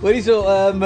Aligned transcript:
Hoorie 0.00 0.22
so 0.22 0.46
um 0.46 0.82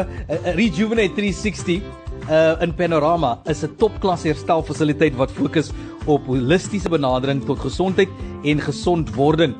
Rejuvenate 0.56 1.12
360 1.14 1.82
uh 2.30 2.56
in 2.64 2.72
Panorama 2.72 3.42
is 3.44 3.62
'n 3.62 3.74
topklas 3.76 4.22
herstelfasiliteit 4.24 5.18
wat 5.20 5.30
fokus 5.30 5.68
op 6.06 6.24
holistiese 6.26 6.88
benadering 6.88 7.44
tot 7.44 7.60
gesondheid 7.60 8.08
en 8.42 8.60
gesondwording. 8.60 9.52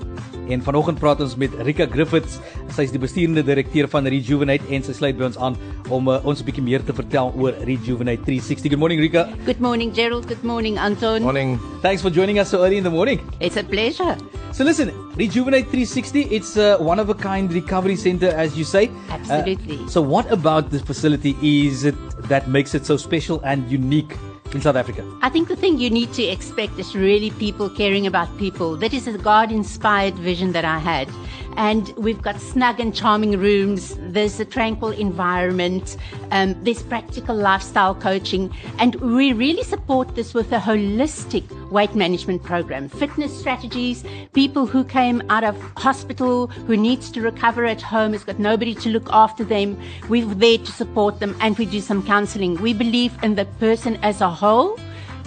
En 0.49 0.63
vanoggend 0.63 0.99
praat 0.99 1.21
ons 1.21 1.37
met 1.37 1.53
Rika 1.63 1.87
Griffiths. 1.87 2.39
Sy 2.75 2.87
is 2.89 2.95
die 2.95 3.01
besturende 3.03 3.45
direkteur 3.47 3.89
van 3.93 4.07
Rejuvenate 4.07 4.67
en 4.75 4.83
sy 4.83 4.95
sluit 4.97 5.19
by 5.19 5.29
ons 5.29 5.39
aan 5.39 5.59
om 5.93 6.09
uh, 6.09 6.19
ons 6.27 6.41
'n 6.41 6.47
bietjie 6.47 6.65
meer 6.65 6.83
te 6.83 6.93
vertel 6.93 7.33
oor 7.37 7.55
Rejuvenate 7.63 8.23
360. 8.27 8.71
Good 8.71 8.79
morning 8.79 9.01
Rika. 9.01 9.29
Good 9.47 9.61
morning 9.61 9.95
Gerald. 9.95 10.27
Good 10.27 10.43
morning 10.43 10.79
Anton. 10.79 11.23
Morning. 11.23 11.59
Thanks 11.83 12.03
for 12.03 12.11
joining 12.11 12.39
us 12.39 12.51
so 12.51 12.65
early 12.65 12.77
in 12.77 12.85
the 12.85 12.91
morning. 12.91 13.21
It's 13.41 13.57
a 13.57 13.65
pleasure. 13.65 14.17
So 14.53 14.65
listen, 14.65 14.93
Rejuvenate 15.17 15.71
360, 15.73 16.29
it's 16.29 16.57
a 16.57 16.77
one 16.77 16.99
of 16.99 17.09
a 17.09 17.15
kind 17.15 17.53
recovery 17.53 17.97
center 17.97 18.29
as 18.29 18.57
you 18.59 18.65
say. 18.65 18.91
Absolutely. 19.09 19.79
Uh, 19.79 19.89
so 19.89 20.03
what 20.03 20.31
about 20.31 20.71
this 20.71 20.83
facility 20.83 21.37
is 21.41 21.85
it 21.85 21.95
that 22.29 22.49
makes 22.49 22.75
it 22.75 22.85
so 22.85 22.97
special 22.97 23.41
and 23.45 23.71
unique 23.71 24.13
in 24.55 24.61
South 24.61 24.77
Africa? 24.77 25.05
I 25.23 25.29
think 25.29 25.49
the 25.49 25.57
thing 25.57 25.79
you 25.79 25.91
need 25.91 26.13
to 26.15 26.23
expect 26.23 26.79
is 26.79 26.95
really 26.95 27.31
people 27.31 27.69
caring 27.69 28.07
about 28.07 28.37
people. 28.39 28.77
That 28.77 28.93
is 28.93 29.07
a 29.07 29.19
God 29.19 29.51
inspired 29.51 30.15
vision 30.15 30.53
that 30.53 30.65
I 30.65 30.79
had. 30.79 31.09
And 31.57 31.89
we've 31.97 32.21
got 32.21 32.41
snug 32.41 32.81
and 32.81 32.95
charming 32.95 33.39
rooms, 33.39 33.97
there's 33.99 34.41
a 34.41 34.45
tranquil 34.45 34.91
environment, 34.91 35.97
um, 36.31 36.57
there's 36.65 36.83
practical 36.83 37.37
lifestyle 37.37 37.95
coaching, 37.95 38.55
and 38.79 38.95
we 38.97 39.33
really 39.33 39.63
support 39.63 40.15
this 40.15 40.35
with 40.35 40.51
a 40.53 40.59
holistic 40.59 41.45
weight 41.71 41.95
management 41.95 42.43
program. 42.43 42.89
Fitness 42.89 43.39
strategies, 43.39 44.05
people 44.33 44.67
who 44.67 44.85
came 44.85 45.23
out 45.29 45.45
of 45.45 45.61
hospital, 45.77 46.47
who 46.47 46.77
needs 46.77 47.11
to 47.11 47.21
recover 47.21 47.65
at 47.65 47.83
home, 47.83 48.13
has 48.13 48.25
got 48.25 48.39
nobody 48.39 48.75
to 48.75 48.89
look 48.89 49.09
after 49.11 49.45
them. 49.45 49.79
We're 50.09 50.27
there 50.27 50.59
to 50.59 50.73
support 50.73 51.21
them 51.21 51.37
and 51.41 51.57
we 51.59 51.67
do 51.67 51.81
some 51.81 52.05
counseling. 52.05 52.61
We 52.61 52.73
believe 52.73 53.13
in 53.23 53.35
the 53.35 53.45
person 53.45 53.97
as 53.97 54.21
a 54.21 54.31
whole, 54.31 54.79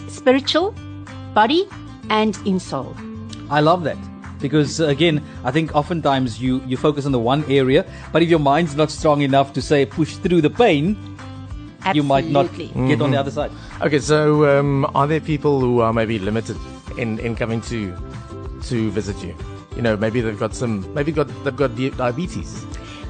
spiritual, 0.07 0.72
body, 1.33 1.67
and 2.09 2.38
in 2.45 2.59
soul. 2.59 2.95
I 3.50 3.59
love 3.59 3.83
that 3.83 4.14
because 4.47 4.79
again, 4.79 5.21
I 5.43 5.51
think 5.51 5.75
oftentimes 5.75 6.39
you 6.41 6.61
you 6.67 6.77
focus 6.77 7.05
on 7.05 7.11
the 7.11 7.19
one 7.19 7.43
area, 7.49 7.85
but 8.11 8.21
if 8.21 8.29
your 8.29 8.39
mind's 8.39 8.75
not 8.75 8.91
strong 8.91 9.21
enough 9.21 9.53
to 9.53 9.61
say 9.61 9.85
push 9.85 10.15
through 10.17 10.41
the 10.41 10.49
pain, 10.49 10.95
Absolutely. 11.81 11.97
you 11.97 12.03
might 12.03 12.27
not 12.29 12.47
get 12.88 13.01
on 13.01 13.11
the 13.11 13.19
other 13.19 13.31
side. 13.31 13.51
Okay, 13.81 13.99
so 13.99 14.45
um, 14.45 14.85
are 14.93 15.07
there 15.07 15.19
people 15.19 15.59
who 15.59 15.81
are 15.81 15.93
maybe 15.93 16.19
limited 16.19 16.57
in, 16.97 17.17
in 17.19 17.35
coming 17.35 17.61
to 17.73 17.95
to 18.69 18.91
visit 18.91 19.17
you? 19.23 19.35
You 19.75 19.81
know, 19.81 19.97
maybe 19.97 20.21
they've 20.21 20.39
got 20.39 20.55
some, 20.55 20.85
maybe 20.93 21.11
got 21.11 21.27
they've 21.43 21.55
got 21.55 21.75
di- 21.75 21.89
diabetes. 21.89 22.66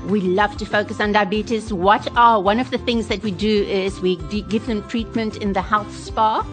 We 0.07 0.21
love 0.21 0.55
to 0.57 0.65
focus 0.65 0.99
on 1.01 1.13
diabetes. 1.13 1.73
What 1.73 2.07
are 2.15 2.39
one 2.41 2.59
of 2.59 2.69
the 2.69 2.77
things 2.77 3.07
that 3.07 3.23
we 3.23 3.31
do 3.31 3.63
is 3.65 3.99
we 4.01 4.17
d- 4.29 4.43
give 4.43 4.65
them 4.67 4.87
treatment 4.87 5.37
in 5.37 5.53
the 5.53 5.61
health 5.61 5.91
spa. 5.97 6.45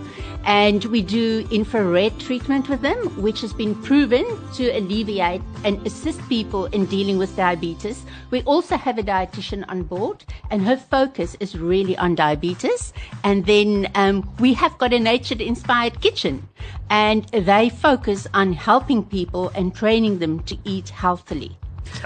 And 0.45 0.85
we 0.87 1.03
do 1.03 1.47
infrared 1.51 2.19
treatment 2.19 2.69
with 2.69 2.81
them, 2.81 2.99
which 3.23 3.41
has 3.43 3.53
been 3.53 3.75
proven 3.83 4.25
to 4.55 4.71
alleviate 4.71 5.41
and 5.65 5.85
assist 5.87 6.21
people 6.29 6.67
in 6.67 6.87
dealing 6.87 7.17
with 7.17 7.37
diabetes. 7.37 8.05
We 8.31 8.43
also 8.43 8.77
have 8.77 8.99
a 8.99 9.03
dietitian 9.03 9.65
on 9.69 9.85
board, 9.85 10.25
and 10.51 10.63
her 10.63 10.77
focus 10.77 11.37
is 11.39 11.57
really 11.57 11.97
on 11.97 12.17
diabetes. 12.17 12.93
And 13.23 13.47
then 13.47 13.91
um, 13.95 14.29
we 14.41 14.53
have 14.55 14.77
got 14.79 14.93
a 14.93 14.99
nature 14.99 15.37
inspired 15.41 16.01
kitchen, 16.01 16.49
and 16.91 17.25
they 17.29 17.69
focus 17.69 18.27
on 18.35 18.53
helping 18.53 19.05
people 19.05 19.51
and 19.55 19.75
training 19.75 20.19
them 20.19 20.41
to 20.45 20.59
eat 20.65 20.89
healthily. 20.89 21.57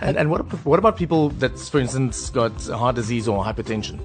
And, 0.03 0.17
and 0.17 0.31
what, 0.31 0.43
what 0.65 0.79
about 0.79 0.97
people 0.97 1.31
that's, 1.31 1.69
for 1.69 1.79
instance, 1.79 2.31
got 2.31 2.53
heart 2.67 2.97
disease 2.97 3.29
or 3.29 3.45
hypertension? 3.45 4.01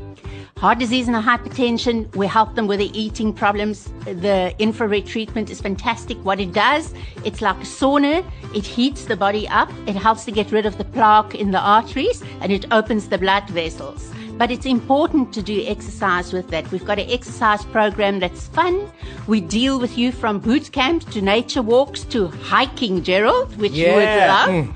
Heart 0.62 0.78
disease 0.78 1.08
and 1.08 1.18
hypertension, 1.18 2.16
we 2.16 2.28
help 2.28 2.54
them 2.54 2.68
with 2.68 2.78
their 2.78 2.92
eating 2.94 3.34
problems. 3.34 3.90
The 4.06 4.54
infrared 4.60 5.08
treatment 5.08 5.50
is 5.50 5.60
fantastic. 5.60 6.24
What 6.24 6.40
it 6.40 6.54
does, 6.54 6.94
it's 7.26 7.42
like 7.42 7.56
a 7.56 7.62
sauna. 7.62 8.24
It 8.54 8.68
heats 8.68 9.06
the 9.06 9.16
body 9.16 9.48
up. 9.48 9.72
It 9.88 9.96
helps 9.96 10.24
to 10.26 10.32
get 10.32 10.52
rid 10.52 10.68
of 10.68 10.78
the 10.78 10.84
plaque 10.84 11.34
in 11.34 11.50
the 11.50 11.60
arteries 11.60 12.22
and 12.42 12.52
it 12.52 12.72
opens 12.72 13.10
the 13.10 13.18
blood 13.18 13.50
vessels. 13.50 14.12
But 14.38 14.52
it's 14.52 14.68
important 14.68 15.34
to 15.34 15.42
do 15.42 15.64
exercise 15.66 16.32
with 16.32 16.50
that. 16.50 16.70
We've 16.70 16.86
got 16.86 17.00
an 17.00 17.10
exercise 17.10 17.66
program 17.66 18.20
that's 18.20 18.46
fun. 18.46 18.88
We 19.26 19.42
deal 19.42 19.80
with 19.80 19.98
you 19.98 20.12
from 20.12 20.38
boot 20.38 20.72
camp 20.72 21.10
to 21.10 21.24
nature 21.24 21.64
walks 21.64 22.04
to 22.14 22.28
hiking, 22.28 23.02
Gerald, 23.02 23.58
which 23.58 23.72
you 23.72 23.94
would 23.94 24.04
Yeah. 24.04 24.46
love. 24.46 24.50
Mm. 24.50 24.74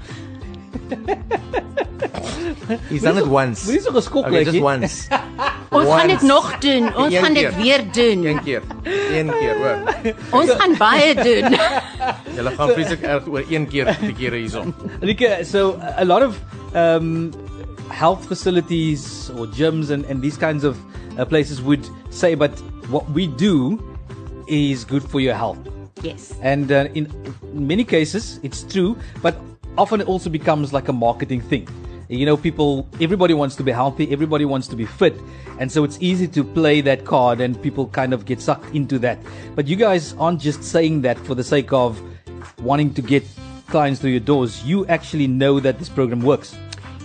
He's 2.90 3.04
done 3.04 3.20
it 3.20 3.28
once. 3.28 3.68
Moenie 3.70 3.82
so 3.82 3.92
geskok 3.92 4.26
Okay, 4.26 4.44
just 4.46 4.62
once. 4.62 5.08
Ons 5.76 5.90
gaan 5.94 6.08
dit 6.08 6.22
Once. 6.22 6.26
nog 6.26 6.58
doen. 6.58 6.96
Ons 6.96 7.14
Een 7.14 7.24
gaan 7.24 7.34
dit 7.34 7.48
keer. 7.50 7.62
weer 7.62 7.84
doen. 7.92 8.26
Een 8.26 8.44
keer. 8.44 8.62
Een 9.12 9.30
keer, 9.40 9.56
hoor. 9.58 10.14
Ons 10.42 10.52
gaan 10.52 10.78
baie 10.78 11.16
doen. 11.16 11.58
Julle 12.38 12.52
gaan 12.56 12.70
vreeslik 12.70 13.02
erg 13.02 13.28
oor 13.28 13.44
een 13.50 13.68
keer 13.68 13.98
die 14.02 14.14
kere 14.14 14.36
hierson. 14.36 14.74
Rika, 15.02 15.44
so 15.44 15.76
a 15.98 16.06
lot 16.06 16.24
of 16.24 16.40
um, 16.76 17.32
health 17.90 18.26
facilities 18.28 19.30
or 19.38 19.48
gyms 19.48 19.90
and, 19.92 20.06
and 20.10 20.22
these 20.22 20.38
kinds 20.38 20.64
of 20.64 20.78
uh, 21.20 21.26
places 21.26 21.62
would 21.62 21.90
say, 22.10 22.36
but 22.36 22.52
what 22.90 23.04
we 23.14 23.28
do 23.28 23.80
is 24.48 24.86
good 24.86 25.04
for 25.04 25.20
your 25.22 25.36
health. 25.36 25.58
Yes. 26.04 26.34
And 26.42 26.72
uh, 26.72 26.88
in, 26.94 27.08
in 27.54 27.68
many 27.68 27.84
cases, 27.84 28.40
it's 28.44 28.64
true, 28.64 28.96
but 29.22 29.36
often 29.78 30.02
it 30.02 30.08
also 30.08 30.30
becomes 30.30 30.72
like 30.74 30.88
a 30.88 30.94
marketing 30.94 31.42
thing. 31.42 31.68
You 32.08 32.26
know, 32.26 32.38
people, 32.38 32.88
everybody 33.02 33.34
wants 33.34 33.56
to 33.56 33.64
be 33.64 33.72
healthy, 33.72 34.12
everybody 34.12 34.46
wants 34.46 34.68
to 34.68 34.76
be 34.76 34.86
fit, 34.86 35.20
and 35.60 35.72
so 35.72 35.84
it's 35.84 35.98
easy 36.00 36.28
to 36.30 36.44
play 36.44 36.82
that 36.82 37.06
card 37.06 37.42
and 37.42 37.60
people 37.62 37.88
kind 37.88 38.14
of 38.14 38.26
get 38.26 38.40
sucked 38.40 38.76
into 38.76 39.00
that. 39.00 39.18
But 39.56 39.68
you 39.68 39.76
guys 39.76 40.14
aren't 40.14 40.40
just 40.40 40.64
saying 40.64 41.02
that 41.02 41.18
for 41.18 41.34
the 41.34 41.44
sake 41.44 41.74
of 41.74 42.02
wanting 42.60 42.94
to 42.94 43.02
get 43.02 43.24
clients 43.68 44.00
through 44.00 44.12
your 44.12 44.20
doors. 44.20 44.64
You 44.64 44.86
actually 44.88 45.28
know 45.28 45.60
that 45.60 45.80
this 45.80 45.90
program 45.90 46.22
works. 46.22 46.56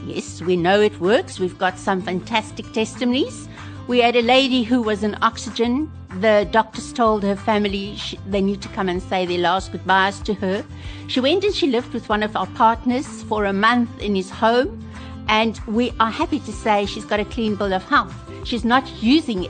Yes, 0.05 0.43
we 0.43 0.57
know 0.57 0.81
it 0.81 0.99
works. 1.01 1.39
We've 1.39 1.59
got 1.59 1.79
some 1.79 2.03
fantastic 2.03 2.71
testimonies. 2.73 3.49
We 3.87 4.01
had 4.01 4.17
a 4.17 4.23
lady 4.23 4.63
who 4.63 4.83
was 4.83 5.03
in 5.03 5.17
oxygen. 5.23 5.91
The 6.21 6.49
doctors 6.51 6.93
told 6.93 7.23
her 7.23 7.37
family 7.37 7.97
she, 7.97 8.19
they 8.27 8.41
need 8.41 8.63
to 8.63 8.69
come 8.69 8.89
and 8.89 9.03
say 9.03 9.27
their 9.27 9.39
last 9.39 9.73
goodbyes 9.73 10.21
to 10.21 10.35
her. 10.35 10.65
She 11.07 11.21
went 11.21 11.45
and 11.45 11.55
she 11.55 11.67
lived 11.67 11.93
with 11.93 12.09
one 12.09 12.23
of 12.23 12.37
our 12.37 12.47
partners 12.49 13.23
for 13.25 13.45
a 13.45 13.53
month 13.53 14.01
in 14.01 14.15
his 14.15 14.31
home. 14.31 14.85
And 15.31 15.59
we 15.69 15.93
are 16.01 16.11
happy 16.11 16.41
to 16.41 16.53
say 16.53 16.87
she's 16.87 17.05
got 17.05 17.21
a 17.21 17.25
clean 17.25 17.55
bill 17.55 17.73
of 17.73 17.85
health. 17.85 18.13
She's 18.45 18.65
not 18.65 18.85
using 19.01 19.49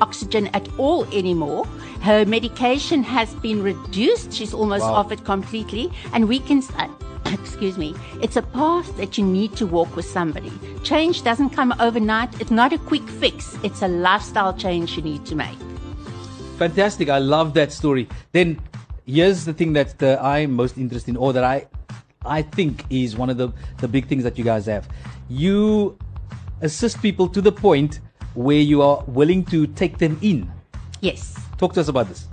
oxygen 0.00 0.48
at 0.48 0.66
all 0.78 1.04
anymore. 1.12 1.66
Her 2.00 2.24
medication 2.24 3.02
has 3.02 3.34
been 3.34 3.62
reduced. 3.62 4.32
She's 4.32 4.54
almost 4.54 4.82
Wow. 4.82 4.94
off 4.94 5.12
it 5.12 5.22
completely. 5.24 5.92
And 6.14 6.26
we 6.26 6.38
can 6.40 6.62
say, 6.62 6.88
excuse 7.26 7.76
me, 7.76 7.94
it's 8.22 8.36
a 8.36 8.42
path 8.42 8.96
that 8.96 9.18
you 9.18 9.24
need 9.24 9.54
to 9.56 9.66
walk 9.66 9.94
with 9.94 10.06
somebody. 10.06 10.52
Change 10.82 11.22
doesn't 11.22 11.50
come 11.50 11.74
overnight. 11.80 12.40
It's 12.40 12.50
not 12.50 12.72
a 12.72 12.78
quick 12.78 13.06
fix. 13.20 13.58
It's 13.62 13.82
a 13.82 13.88
lifestyle 13.88 14.54
change 14.56 14.96
you 14.96 15.02
need 15.02 15.26
to 15.26 15.34
make. 15.36 15.58
Fantastic. 16.58 17.10
I 17.10 17.18
love 17.18 17.52
that 17.54 17.72
story. 17.72 18.08
Then 18.32 18.58
here's 19.06 19.44
the 19.44 19.52
thing 19.52 19.74
that 19.74 20.02
uh, 20.02 20.18
I'm 20.22 20.52
most 20.52 20.78
interested 20.78 21.10
in, 21.10 21.16
or 21.18 21.32
that 21.34 21.44
I, 21.44 21.66
I 22.24 22.42
think 22.42 22.84
is 22.90 23.16
one 23.16 23.30
of 23.30 23.36
the, 23.36 23.52
the 23.78 23.88
big 23.88 24.06
things 24.06 24.24
that 24.24 24.38
you 24.38 24.44
guys 24.44 24.66
have. 24.66 24.88
You 25.28 25.98
assist 26.60 27.02
people 27.02 27.28
to 27.28 27.40
the 27.40 27.52
point 27.52 28.00
where 28.34 28.60
you 28.60 28.82
are 28.82 29.02
willing 29.06 29.44
to 29.46 29.66
take 29.66 29.98
them 29.98 30.18
in. 30.22 30.50
Yes. 31.00 31.38
Talk 31.58 31.74
to 31.74 31.80
us 31.80 31.88
about 31.88 32.08
this. 32.08 32.26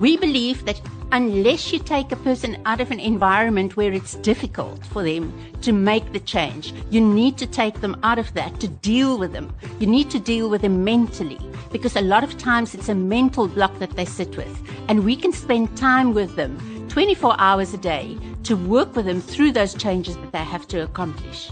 We 0.00 0.16
believe 0.16 0.64
that 0.64 0.80
unless 1.12 1.72
you 1.72 1.78
take 1.78 2.10
a 2.10 2.16
person 2.16 2.56
out 2.64 2.80
of 2.80 2.90
an 2.90 3.00
environment 3.00 3.76
where 3.76 3.92
it's 3.92 4.14
difficult 4.16 4.84
for 4.86 5.02
them 5.02 5.32
to 5.60 5.72
make 5.72 6.12
the 6.12 6.20
change, 6.20 6.72
you 6.90 7.00
need 7.00 7.36
to 7.38 7.46
take 7.46 7.80
them 7.80 7.98
out 8.02 8.18
of 8.18 8.32
that 8.34 8.60
to 8.60 8.68
deal 8.68 9.18
with 9.18 9.32
them. 9.32 9.54
You 9.78 9.86
need 9.86 10.10
to 10.10 10.18
deal 10.18 10.48
with 10.48 10.62
them 10.62 10.84
mentally 10.84 11.38
because 11.70 11.96
a 11.96 12.00
lot 12.00 12.24
of 12.24 12.38
times 12.38 12.74
it's 12.74 12.88
a 12.88 12.94
mental 12.94 13.46
block 13.48 13.78
that 13.78 13.90
they 13.90 14.04
sit 14.04 14.36
with. 14.36 14.62
And 14.88 15.04
we 15.04 15.16
can 15.16 15.32
spend 15.32 15.76
time 15.76 16.14
with 16.14 16.34
them 16.36 16.58
24 16.88 17.36
hours 17.38 17.74
a 17.74 17.78
day 17.78 18.16
to 18.44 18.56
work 18.56 18.96
with 18.96 19.06
them 19.06 19.20
through 19.20 19.52
those 19.52 19.74
changes 19.74 20.16
that 20.16 20.32
they 20.32 20.44
have 20.44 20.66
to 20.68 20.82
accomplish. 20.82 21.50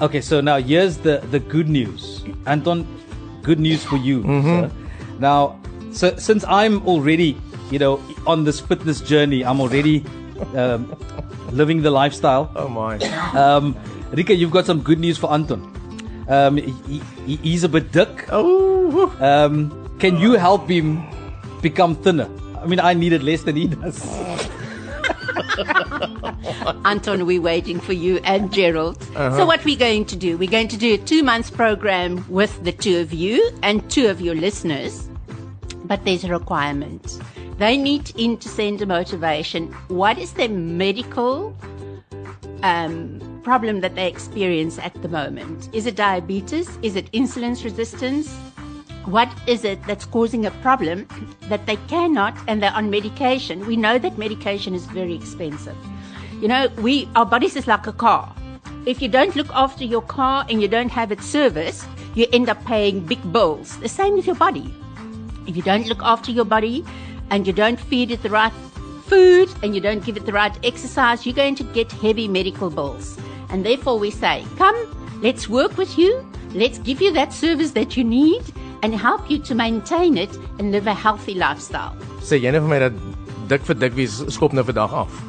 Okay, 0.00 0.20
so 0.20 0.40
now 0.40 0.58
here's 0.58 0.98
the, 0.98 1.18
the 1.30 1.38
good 1.40 1.68
news. 1.68 2.24
Anton, 2.46 2.86
good 3.42 3.58
news 3.58 3.84
for 3.84 3.96
you. 3.96 4.22
Sir. 4.22 4.70
Now, 5.18 5.58
so, 5.92 6.14
since 6.16 6.44
I'm 6.44 6.86
already, 6.86 7.36
you 7.70 7.78
know, 7.78 8.00
on 8.26 8.44
this 8.44 8.60
fitness 8.60 9.00
journey, 9.00 9.44
I'm 9.44 9.60
already 9.60 10.04
um, 10.54 10.96
living 11.50 11.82
the 11.82 11.90
lifestyle. 11.90 12.50
Oh 12.54 12.68
my. 12.68 12.98
Um, 13.34 13.76
Rika, 14.12 14.34
you've 14.34 14.50
got 14.50 14.66
some 14.66 14.80
good 14.80 14.98
news 14.98 15.18
for 15.18 15.32
Anton. 15.32 15.74
Um, 16.28 16.56
he, 16.58 17.02
he, 17.26 17.36
he's 17.36 17.64
a 17.64 17.68
bit 17.68 17.90
thick. 17.90 18.28
Oh. 18.30 19.10
Um, 19.20 19.72
can 19.98 20.18
you 20.18 20.32
help 20.32 20.68
him 20.68 21.02
become 21.60 21.96
thinner? 21.96 22.28
I 22.60 22.66
mean, 22.66 22.80
I 22.80 22.94
need 22.94 23.12
it 23.12 23.22
less 23.22 23.42
than 23.42 23.56
he 23.56 23.66
does. 23.66 24.04
Anton, 26.84 27.26
we're 27.26 27.40
waiting 27.40 27.80
for 27.80 27.92
you 27.92 28.18
and 28.24 28.52
Gerald. 28.52 29.02
So, 29.14 29.46
what 29.46 29.64
we're 29.64 29.78
going 29.78 30.04
to 30.06 30.16
do, 30.16 30.36
we're 30.38 30.50
going 30.50 30.68
to 30.68 30.76
do 30.76 30.94
a 30.94 30.98
two 30.98 31.22
months 31.22 31.50
program 31.50 32.24
with 32.28 32.62
the 32.64 32.72
two 32.72 32.98
of 32.98 33.12
you 33.12 33.50
and 33.62 33.88
two 33.90 34.08
of 34.08 34.20
your 34.20 34.34
listeners. 34.34 35.08
But 35.84 36.04
there's 36.04 36.24
a 36.24 36.28
requirement. 36.28 37.18
They 37.58 37.76
need 37.76 38.12
in 38.16 38.36
to 38.38 38.48
send 38.48 38.82
a 38.82 38.86
motivation. 38.86 39.72
What 39.88 40.18
is 40.18 40.34
their 40.34 40.48
medical 40.48 41.56
um, 42.62 43.40
problem 43.42 43.80
that 43.80 43.94
they 43.94 44.06
experience 44.06 44.78
at 44.78 44.94
the 45.02 45.08
moment? 45.08 45.68
Is 45.72 45.86
it 45.86 45.96
diabetes? 45.96 46.78
Is 46.82 46.94
it 46.94 47.10
insulin 47.12 47.62
resistance? 47.64 48.34
What 49.08 49.32
is 49.46 49.64
it 49.64 49.82
that's 49.86 50.04
causing 50.04 50.44
a 50.44 50.50
problem 50.60 51.08
that 51.48 51.64
they 51.64 51.76
cannot 51.88 52.36
and 52.46 52.62
they're 52.62 52.74
on 52.74 52.90
medication? 52.90 53.66
We 53.66 53.74
know 53.74 53.98
that 53.98 54.18
medication 54.18 54.74
is 54.74 54.84
very 54.84 55.14
expensive. 55.14 55.74
You 56.42 56.48
know, 56.48 56.68
we 56.76 57.08
our 57.16 57.24
bodies 57.24 57.56
is 57.56 57.66
like 57.66 57.86
a 57.86 57.92
car. 57.94 58.36
If 58.84 59.00
you 59.00 59.08
don't 59.08 59.34
look 59.34 59.48
after 59.54 59.82
your 59.82 60.02
car 60.02 60.44
and 60.50 60.60
you 60.60 60.68
don't 60.68 60.90
have 60.90 61.10
it 61.10 61.22
serviced, 61.22 61.86
you 62.14 62.26
end 62.34 62.50
up 62.50 62.62
paying 62.66 63.00
big 63.00 63.32
bills. 63.32 63.78
The 63.78 63.88
same 63.88 64.12
with 64.12 64.26
your 64.26 64.36
body. 64.36 64.74
If 65.46 65.56
you 65.56 65.62
don't 65.62 65.86
look 65.86 66.02
after 66.02 66.30
your 66.30 66.44
body 66.44 66.84
and 67.30 67.46
you 67.46 67.54
don't 67.54 67.80
feed 67.80 68.10
it 68.10 68.22
the 68.22 68.28
right 68.28 68.52
food 69.06 69.48
and 69.62 69.74
you 69.74 69.80
don't 69.80 70.04
give 70.04 70.18
it 70.18 70.26
the 70.26 70.34
right 70.34 70.52
exercise, 70.62 71.24
you're 71.24 71.34
going 71.34 71.54
to 71.54 71.64
get 71.64 71.90
heavy 71.92 72.28
medical 72.28 72.68
bills. 72.68 73.18
And 73.48 73.64
therefore, 73.64 73.98
we 73.98 74.10
say, 74.10 74.44
come, 74.58 74.76
let's 75.22 75.48
work 75.48 75.78
with 75.78 75.96
you, 75.96 76.30
let's 76.52 76.76
give 76.80 77.00
you 77.00 77.10
that 77.14 77.32
service 77.32 77.70
that 77.70 77.96
you 77.96 78.04
need 78.04 78.44
and 78.82 78.94
help 78.94 79.30
you 79.30 79.38
to 79.38 79.54
maintain 79.54 80.16
it 80.16 80.30
and 80.58 80.72
live 80.72 80.86
a 80.86 80.94
healthy 80.94 81.34
lifestyle. 81.34 81.94
Sê 82.22 82.38
jy 82.38 82.52
net 82.52 82.62
vir 82.62 82.70
my 82.70 82.80
dat 82.86 82.96
dik 83.50 83.64
vir 83.68 83.78
dik 83.84 83.96
wie 83.96 84.06
skop 84.08 84.52
nou 84.52 84.64
vandag 84.64 84.94
af. 85.04 85.20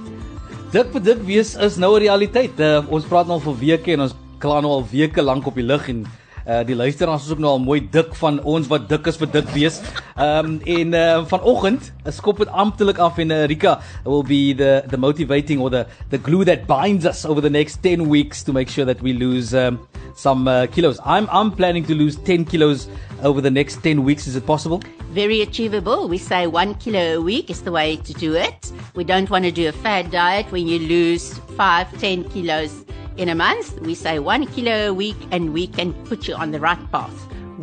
Dik 0.74 0.92
vir 0.94 1.06
dik 1.12 1.22
wees 1.25 1.56
is 1.56 1.78
nou 1.78 1.96
'n 1.96 2.01
realiteit. 2.06 2.60
Uh, 2.60 2.84
ons 2.90 3.06
praat 3.06 3.28
nou 3.28 3.40
al 3.40 3.46
vir 3.48 3.60
weke 3.66 3.94
en 3.94 4.01
ons 4.07 4.16
kla 4.40 4.62
nou 4.62 4.72
al 4.72 4.86
weke 4.92 5.22
lank 5.22 5.48
op 5.48 5.56
die 5.56 5.66
lug 5.66 5.90
en 5.90 6.06
uh 6.50 6.63
die 6.66 6.75
luisteraars 6.75 7.25
is 7.25 7.31
ook 7.31 7.42
nou 7.44 7.51
al 7.51 7.62
mooi 7.62 7.80
dik 7.92 8.16
van 8.18 8.40
ons 8.44 8.68
wat 8.72 8.88
dik 8.90 9.07
is 9.12 9.19
vir 9.22 9.30
dik 9.31 9.50
wees. 9.54 9.81
Um, 10.18 10.57
en 10.66 10.96
uh 10.98 11.19
vanoggend 11.30 11.92
skop 12.10 12.42
dit 12.42 12.50
amptelik 12.50 12.98
af 12.98 13.19
en 13.22 13.31
uh, 13.31 13.44
Rika 13.46 13.78
will 14.06 14.24
be 14.24 14.56
the 14.57 14.84
the 14.90 14.98
motivating 14.98 15.62
or 15.62 15.69
the 15.69 15.86
the 16.10 16.18
glue 16.18 16.44
that 16.46 16.66
binds 16.68 17.06
us 17.06 17.25
over 17.25 17.42
the 17.42 17.50
next 17.50 17.84
10 17.84 18.10
weeks 18.10 18.44
to 18.44 18.54
make 18.54 18.69
sure 18.69 18.86
that 18.86 19.01
we 19.01 19.13
lose 19.13 19.54
um, 19.54 19.80
some 20.16 20.48
uh, 20.48 20.66
kilos. 20.68 21.00
I'm 21.06 21.30
I'm 21.31 21.51
planning 21.51 21.86
to 21.86 21.94
lose 21.94 22.18
10 22.18 22.46
kilos 22.46 22.88
over 23.24 23.42
the 23.42 23.51
next 23.51 23.84
10 23.84 24.04
weeks. 24.04 24.28
Is 24.28 24.36
it 24.36 24.46
possible? 24.46 24.81
Very 25.13 25.42
achievable. 25.42 26.07
We 26.07 26.18
say 26.18 26.48
one 26.48 26.75
kilo 26.75 27.18
a 27.18 27.22
week 27.22 27.50
is 27.50 27.62
the 27.62 27.72
way 27.72 27.98
to 27.98 28.13
do 28.13 28.34
it. 28.34 28.72
We 28.96 29.04
don't 29.04 29.30
want 29.30 29.46
to 29.46 29.51
do 29.51 29.69
a 29.69 29.72
fad 29.72 30.12
diet 30.12 30.51
when 30.51 30.68
you 30.68 30.80
lose 30.80 31.38
five, 31.57 31.88
ten 32.00 32.24
kilos 32.30 32.88
in 33.19 33.30
a 33.30 33.36
month. 33.36 33.75
We 33.83 33.94
say 33.95 34.18
one 34.19 34.48
kilo 34.48 34.71
a 34.89 34.94
week 34.94 35.19
and 35.31 35.51
we 35.54 35.68
can 35.68 35.94
put 36.07 36.27
you 36.27 36.36
on 36.36 36.51
the 36.56 36.60
right 36.60 36.80
path 36.92 37.13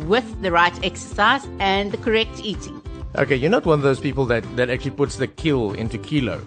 with 0.07 0.25
the 0.45 0.51
right 0.53 0.77
exercise 0.85 1.43
and 1.59 1.91
the 1.91 1.97
correct 1.97 2.39
eating. 2.43 2.77
Okay, 3.17 3.35
you're 3.35 3.49
not 3.49 3.65
one 3.65 3.79
of 3.81 3.83
those 3.83 3.99
people 3.99 4.25
that 4.29 4.43
that 4.55 4.69
actually 4.69 4.93
puts 4.95 5.17
the 5.17 5.27
kill 5.27 5.73
into 5.73 5.97
kilo. 5.97 6.37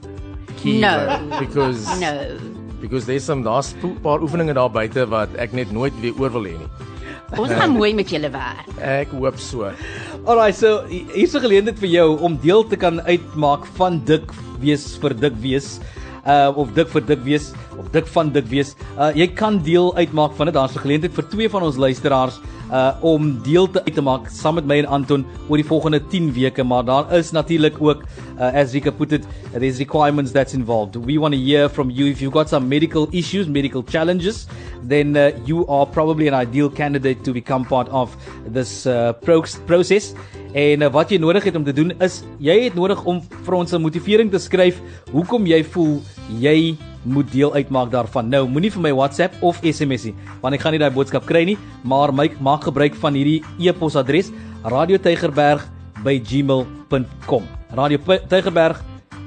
Kilo 0.62 0.80
No. 0.80 1.38
because 1.42 1.82
No. 2.06 2.38
because 2.80 3.04
there's 3.06 3.24
some 3.24 3.42
daar's 3.42 3.74
'n 3.82 3.96
paar 4.04 4.20
oefeninge 4.22 4.54
daar 4.54 4.70
buite 4.70 5.02
wat 5.10 5.28
ek 5.36 5.52
net 5.52 5.72
nooit 5.72 5.92
weer 6.00 6.14
oor 6.20 6.30
wil 6.30 6.46
hê 6.46 6.54
nie. 6.58 6.70
Ons 7.38 7.52
gaan 7.54 7.70
mooi 7.78 7.94
met 7.94 8.08
julle 8.10 8.30
werk. 8.30 8.66
Ek 8.82 9.08
hoop 9.14 9.38
so. 9.38 9.70
Alright, 10.26 10.54
so 10.56 10.82
hi- 10.90 11.06
hier's 11.14 11.34
'n 11.34 11.40
geleentheid 11.46 11.78
vir 11.78 11.88
jou 11.88 12.18
om 12.20 12.36
deel 12.42 12.64
te 12.66 12.76
kan 12.76 13.00
uitmaak 13.06 13.66
van 13.78 14.00
dik 14.04 14.32
wees 14.60 14.96
vir 14.98 15.14
dik 15.14 15.34
wees. 15.42 15.80
Uh 16.26 16.52
of 16.56 16.72
dik 16.74 16.88
vir 16.88 17.06
dik 17.06 17.22
wees 17.24 17.52
of 17.78 17.90
dik 17.92 18.06
van 18.06 18.30
dik 18.30 18.46
wees. 18.50 18.74
Uh 18.98 19.10
jy 19.16 19.26
kan 19.34 19.58
deel 19.62 19.94
uitmaak 19.96 20.36
van 20.36 20.46
dit. 20.46 20.54
Daar's 20.54 20.74
'n 20.76 20.84
geleentheid 20.84 21.14
vir 21.14 21.28
twee 21.28 21.48
van 21.48 21.62
ons 21.62 21.76
luisteraars 21.76 22.40
uh 22.70 22.92
om 23.00 23.42
deel 23.42 23.66
te 23.70 23.82
uit 23.84 23.94
te 23.94 24.02
maak 24.02 24.28
saam 24.30 24.54
met 24.54 24.66
my 24.66 24.78
en 24.78 24.86
Anton 24.86 25.24
oor 25.48 25.56
die 25.56 25.66
volgende 25.66 26.00
10 26.12 26.32
weke, 26.32 26.62
maar 26.64 26.84
daar 26.84 27.12
is 27.16 27.30
natuurlik 27.30 27.80
ook 27.80 28.04
uh, 28.38 28.54
as 28.54 28.72
Rika 28.72 28.90
put 28.90 29.12
it, 29.12 29.26
there's 29.52 29.78
requirements 29.78 30.32
that's 30.32 30.54
involved. 30.54 30.96
We 30.96 31.18
want 31.18 31.34
to 31.34 31.40
hear 31.40 31.68
from 31.68 31.90
you 31.90 32.06
if 32.06 32.20
you've 32.20 32.32
got 32.32 32.48
some 32.48 32.68
medical 32.68 33.08
issues, 33.12 33.48
medical 33.48 33.82
challenges, 33.82 34.46
then 34.82 35.16
uh, 35.16 35.32
you 35.44 35.66
are 35.66 35.86
probably 35.86 36.28
an 36.28 36.34
ideal 36.34 36.70
candidate 36.70 37.24
to 37.24 37.32
become 37.32 37.64
part 37.64 37.88
of 37.88 38.16
this 38.46 38.86
uh, 38.86 39.12
pro 39.12 39.44
process. 39.66 40.14
En 40.52 40.82
uh, 40.82 40.90
wat 40.90 41.10
jy 41.10 41.20
nodig 41.22 41.46
het 41.46 41.56
om 41.56 41.64
te 41.64 41.74
doen 41.74 41.92
is 42.02 42.22
jy 42.42 42.56
het 42.66 42.74
nodig 42.74 43.04
om 43.04 43.20
vir 43.46 43.54
ons 43.54 43.72
'n 43.72 43.82
motivering 43.82 44.30
te 44.30 44.38
skryf 44.38 44.80
hoekom 45.12 45.46
jy 45.46 45.62
voel 45.64 46.00
jy 46.40 46.76
moet 47.04 47.32
deel 47.32 47.54
uitmaak 47.54 47.90
daarvan. 47.90 48.28
Nou, 48.28 48.46
moenie 48.48 48.70
vir 48.72 48.82
my 48.82 48.92
WhatsApp 48.92 49.34
of 49.42 49.60
SMS 49.64 50.04
nie, 50.10 50.14
want 50.42 50.54
ek 50.54 50.60
gaan 50.60 50.72
nie 50.72 50.78
daai 50.82 50.90
boodskap 50.92 51.24
kry 51.26 51.44
nie, 51.44 51.56
maar 51.84 52.12
my 52.12 52.28
maak 52.40 52.62
gebruik 52.68 52.94
van 53.00 53.14
hierdie 53.14 53.42
e-posadres 53.58 54.30
radiotygerberg@gmail.com. 54.64 57.42
Radio 57.74 57.98
P- 57.98 58.20
Tygerberg 58.28 58.80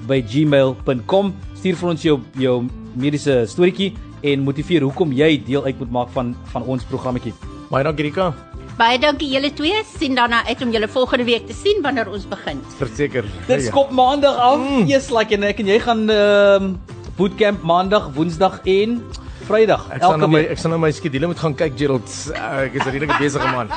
by 0.08 0.22
gmail.com. 0.28 1.34
Stuur 1.56 1.76
vir 1.80 1.90
ons 1.94 2.02
jou 2.04 2.18
jou 2.40 2.58
mediese 3.00 3.44
storieetjie 3.48 3.94
en 4.24 4.44
motiveer 4.44 4.82
hoekom 4.84 5.12
jy 5.16 5.38
deel 5.48 5.64
uit 5.66 5.80
moet 5.80 5.92
maak 5.92 6.10
van 6.16 6.36
van 6.52 6.64
ons 6.64 6.84
programmetjie. 6.84 7.34
Baie 7.72 7.84
dankie 7.88 8.04
Rika. 8.10 8.34
Baie 8.78 9.00
dankie 9.00 9.30
julle 9.30 9.54
twee. 9.54 9.84
Sien 9.98 10.16
daarna 10.18 10.44
uit 10.48 10.62
om 10.62 10.72
julle 10.74 10.88
volgende 10.88 11.24
week 11.26 11.48
te 11.48 11.54
sien 11.54 11.82
wanneer 11.82 12.10
ons 12.10 12.26
begin. 12.28 12.60
Verseker. 12.78 13.24
Dit 13.48 13.62
skop 13.68 13.92
maandag 13.92 14.36
af. 14.36 14.60
Mm. 14.60 14.88
Eers 14.90 15.10
like 15.14 15.34
en 15.36 15.44
ek 15.44 15.60
en 15.64 15.68
jy 15.72 15.80
gaan 15.80 16.10
ehm 16.10 16.64
um, 16.64 16.78
bootcamp 17.18 17.64
maandag, 17.64 18.10
woensdag 18.16 18.60
en 18.66 19.02
Vrydag 19.48 19.90
Ek 19.92 20.02
sal 20.06 20.18
nou 20.22 20.30
my 20.32 20.42
ek 20.54 20.60
sal 20.62 20.72
nou 20.72 20.80
my 20.80 20.92
skedule 20.96 21.28
moet 21.28 21.40
gaan 21.42 21.56
kyk 21.60 21.76
Gerald. 21.78 22.08
Ek 22.32 22.76
is 22.80 22.86
'n 22.86 22.92
redelike 22.96 23.18
besige 23.20 23.48
man. 23.52 23.68